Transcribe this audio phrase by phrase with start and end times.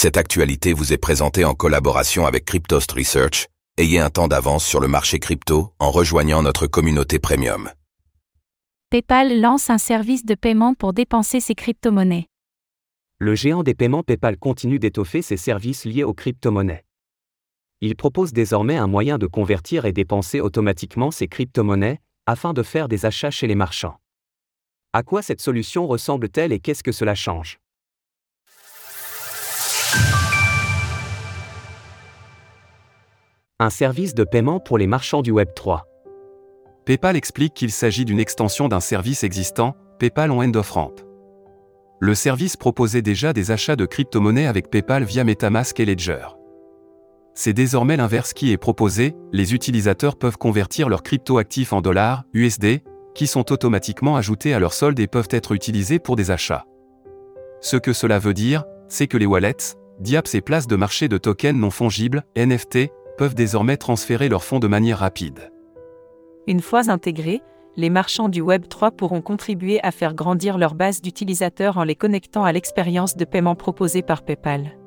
[0.00, 3.48] Cette actualité vous est présentée en collaboration avec Cryptost Research.
[3.78, 7.68] Ayez un temps d'avance sur le marché crypto en rejoignant notre communauté premium.
[8.90, 12.28] PayPal lance un service de paiement pour dépenser ses crypto-monnaies.
[13.18, 16.84] Le géant des paiements PayPal continue d'étoffer ses services liés aux crypto-monnaies.
[17.80, 22.86] Il propose désormais un moyen de convertir et dépenser automatiquement ses crypto-monnaies afin de faire
[22.86, 23.98] des achats chez les marchands.
[24.92, 27.58] À quoi cette solution ressemble-t-elle et qu'est-ce que cela change?
[33.60, 35.84] Un service de paiement pour les marchands du Web 3.
[36.84, 40.78] PayPal explique qu'il s'agit d'une extension d'un service existant, PayPal en End of.
[41.98, 46.24] Le service proposait déjà des achats de crypto-monnaies avec PayPal via MetaMask et Ledger.
[47.34, 52.84] C'est désormais l'inverse qui est proposé, les utilisateurs peuvent convertir leurs crypto-actifs en dollars, USD,
[53.16, 56.64] qui sont automatiquement ajoutés à leur solde et peuvent être utilisés pour des achats.
[57.60, 61.18] Ce que cela veut dire, c'est que les wallets, DIAPS et places de marché de
[61.18, 65.52] tokens non fongibles, NFT, peuvent désormais transférer leurs fonds de manière rapide.
[66.46, 67.42] Une fois intégrés,
[67.76, 71.94] les marchands du Web 3 pourront contribuer à faire grandir leur base d'utilisateurs en les
[71.94, 74.78] connectant à l'expérience de paiement proposée par PayPal.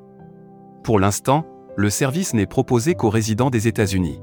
[0.82, 4.20] Pour l'instant, le service n'est proposé qu'aux résidents des États-Unis.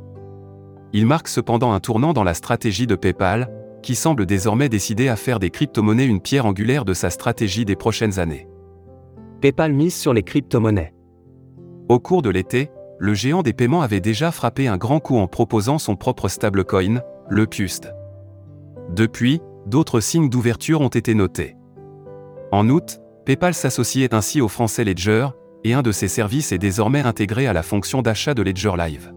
[0.92, 3.50] Il marque cependant un tournant dans la stratégie de PayPal,
[3.82, 7.76] qui semble désormais décider à faire des crypto-monnaies une pierre angulaire de sa stratégie des
[7.76, 8.48] prochaines années.
[9.42, 10.94] PayPal mise sur les crypto-monnaies.
[11.88, 12.70] Au cours de l'été,
[13.00, 17.02] le géant des paiements avait déjà frappé un grand coup en proposant son propre stablecoin,
[17.30, 17.94] le PUST.
[18.94, 21.56] Depuis, d'autres signes d'ouverture ont été notés.
[22.52, 25.28] En août, PayPal s'associait ainsi au français Ledger,
[25.64, 29.14] et un de ses services est désormais intégré à la fonction d'achat de Ledger Live.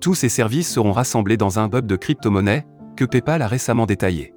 [0.00, 4.34] Tous ces services seront rassemblés dans un hub de crypto-monnaies, que PayPal a récemment détaillé.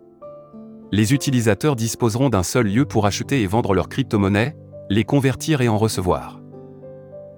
[0.92, 4.56] Les utilisateurs disposeront d'un seul lieu pour acheter et vendre leurs crypto-monnaies,
[4.90, 6.40] les convertir et en recevoir.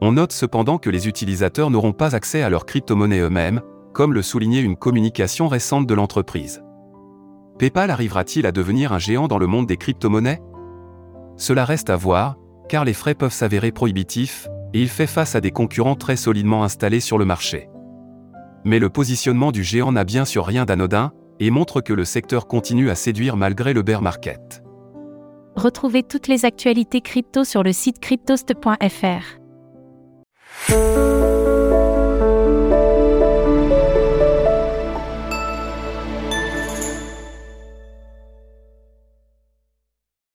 [0.01, 3.61] On note cependant que les utilisateurs n'auront pas accès à leurs crypto-monnaies eux-mêmes,
[3.93, 6.63] comme le soulignait une communication récente de l'entreprise.
[7.57, 10.41] PayPal arrivera-t-il à devenir un géant dans le monde des crypto-monnaies?
[11.35, 12.35] Cela reste à voir,
[12.69, 16.63] car les frais peuvent s'avérer prohibitifs, et il fait face à des concurrents très solidement
[16.63, 17.69] installés sur le marché.
[18.65, 22.47] Mais le positionnement du géant n'a bien sûr rien d'anodin, et montre que le secteur
[22.47, 24.63] continue à séduire malgré le bear market.
[25.55, 29.46] Retrouvez toutes les actualités crypto sur le site cryptost.fr.
[30.69, 31.16] Música